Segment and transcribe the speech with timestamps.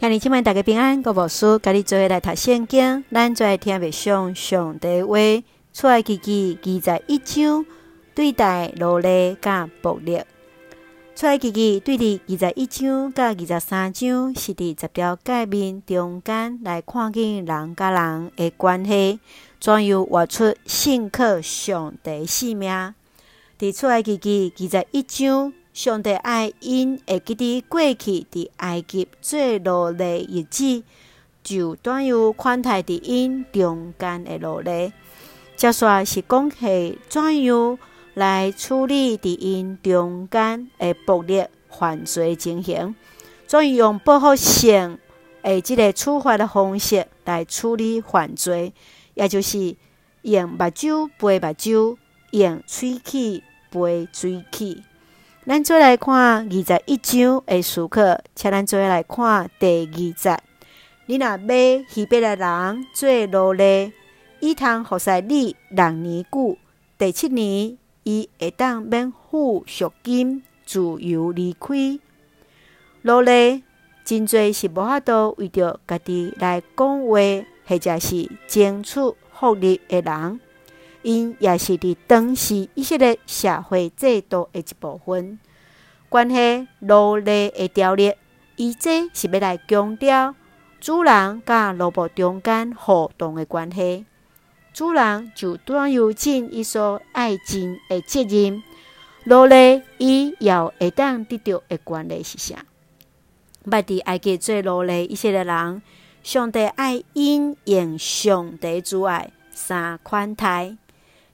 [0.00, 5.18] 向你今晚大家平安，我无事，甲你做伙来读圣经，咱做来听未上上帝话。
[5.72, 7.66] 出埃及记二十一章
[8.14, 10.22] 对待罗勒甲暴力。
[11.16, 19.18] 出埃及记对伫二十一章甲二十三章是伫十条诫命中间来看见人甲人的关系，
[19.58, 22.94] 怎样活出信靠上帝性命。
[23.58, 25.52] 伫出埃及记二十一章。
[25.78, 30.82] 上帝爱因会记得过去伫埃及做奴隶日子，
[31.44, 34.92] 就断有款待伫因中间的奴隶。
[35.54, 37.78] 接续是讲系怎样
[38.14, 42.96] 来处理伫因中间的暴力犯罪情形，
[43.46, 44.98] 怎样用报复性
[45.42, 48.72] 诶即个处罚的方式来处理犯罪，
[49.14, 49.76] 也就是
[50.22, 51.96] 用目睭背目睭，
[52.32, 54.82] 用喙齿背喙齿。
[55.48, 60.38] 咱再来看二十一章的时刻，请咱再来看第二节。
[61.06, 63.90] 你若买希伯来人做奴隶，
[64.40, 66.58] 伊通服侍你六年久。
[66.98, 71.98] 第七年，伊会当免付赎金，自由离开。
[73.00, 73.62] 奴隶
[74.04, 77.16] 真济是无法度为着家己来讲话，
[77.64, 79.00] 或者是争取
[79.32, 80.40] 福利的人。
[81.02, 85.38] 因也是伫当时以色列社会制度的一部分。
[86.08, 88.14] 关系奴隶的条例，
[88.56, 90.34] 伊这是要来强调
[90.80, 94.06] 主人甲奴仆中间互动的关系。
[94.72, 98.62] 主人就当有尽伊所爱尽的责任，
[99.24, 102.64] 奴隶伊要会当得到的权利是啥？
[103.66, 105.82] 捌伫埃及做奴隶以色列人，
[106.22, 110.76] 上帝爱因用上帝之爱三款待，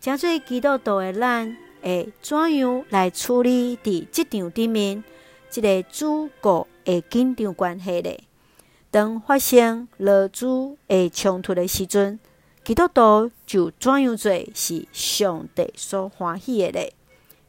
[0.00, 1.56] 诚做基督徒的咱。
[1.82, 5.02] 会怎样来处理伫职场里面
[5.48, 8.16] 即个主顾的紧张关系呢？
[8.90, 12.18] 当发生劳资的冲突的时阵，
[12.64, 16.88] 基督徒就怎样做是上帝所欢喜的呢？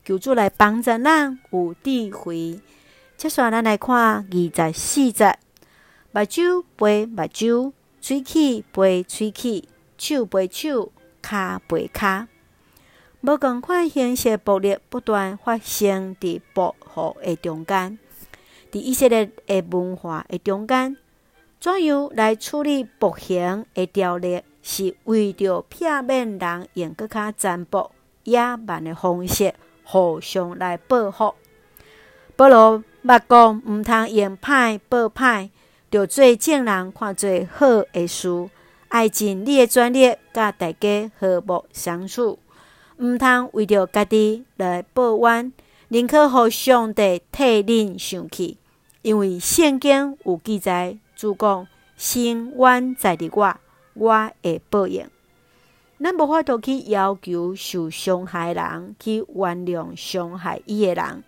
[0.03, 2.59] 求主来帮助咱有智慧。
[3.17, 5.37] 接下来，咱来看二十四节：
[6.11, 9.63] 目睭背目睭，喙齿背喙齿，
[9.97, 10.91] 手背手，
[11.21, 12.27] 骹背骹。
[13.23, 17.99] 无共款形式暴力不断发生伫保护的中间，
[18.71, 20.97] 伫以色列的文化的中间，
[21.59, 27.91] 怎样来处理暴行的条例，是为着避免人用更较残暴
[28.23, 29.53] 野蛮的方式
[29.83, 31.35] 互相来报复。
[32.35, 35.51] 保罗捌讲，毋通用歹报歹，
[35.91, 38.49] 着做正人看做好的事，
[38.87, 42.39] 爱尽你的专业，甲大家和睦相处。
[43.01, 45.51] 毋通为着家己来报怨，
[45.87, 48.57] 宁可互上帝替恁想去，
[49.01, 51.67] 因为圣经有记载，主讲：
[51.97, 53.57] 心冤在伫我，
[53.95, 55.09] 我会报应。
[55.99, 61.23] 咱无法度去要求受伤害人去原谅伤害伊的人，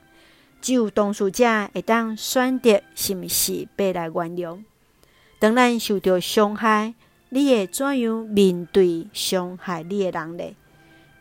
[0.61, 4.59] 只有当事者会当选择是毋是要来原谅。
[5.39, 6.93] 当咱受到伤害，
[7.29, 10.43] 你会怎样面对伤害你的人呢？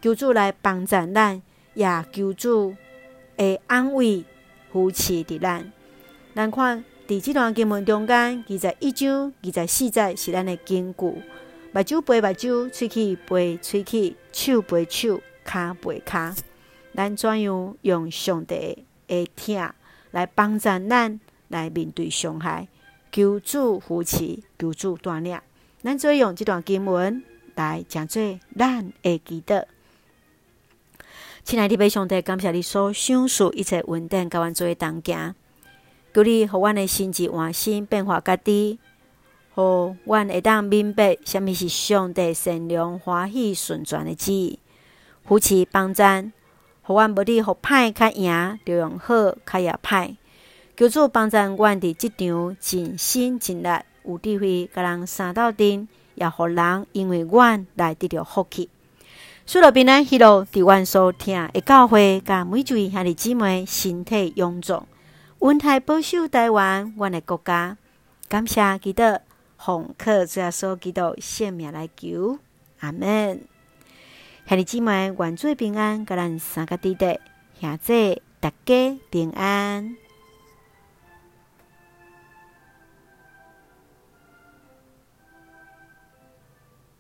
[0.03, 1.41] 求主来帮助咱，
[1.75, 2.75] 也求主
[3.39, 4.25] 会安慰
[4.73, 5.73] 扶持的咱。
[6.35, 11.23] 咱看伫这段经文中间，二十一章二十四节是咱的金句。
[11.73, 16.37] 目睭赔目睭，喙齿赔喙齿，手赔手，骹赔骹。
[16.97, 19.73] 咱怎样用上帝的疼
[20.11, 22.67] 来帮助咱来面对伤害？
[23.13, 25.39] 求主扶持，求主带领。
[25.81, 27.23] 咱做用这段经文
[27.55, 28.21] 来讲做
[28.59, 29.65] 咱的祈祷。
[31.45, 35.35] 亲爱的弟兄，感谢你所赏赐一切稳定，甲阮做同行。
[36.15, 38.79] 求你，互阮的心智换新，变化家己，
[39.55, 44.61] 互阮会当明白，什么是上帝善良、欢喜、顺转的旨意。
[45.25, 46.33] 扶持帮赞，
[46.83, 50.17] 互阮无伫互歹较赢，就用好较也歹。
[50.77, 53.69] 求主帮赞阮伫即场尽心尽力，
[54.05, 58.71] 有智慧，甲人三斗阵，也互人因为阮来得到福气。
[59.53, 64.87] 赐乐平安喜乐，伫阮所听的教会，甲每一位兄弟姊妹身体勇壮，
[65.41, 67.77] 温台保守台湾，阮的国家。
[68.31, 69.03] 感谢基督，
[69.59, 72.39] 奉靠主耶稣基督圣名来求，
[72.81, 73.43] 阿门。
[74.49, 77.21] 兄弟姊妹，愿主平安，甲咱三个弟弟，
[77.61, 79.95] 兄弟大家平安。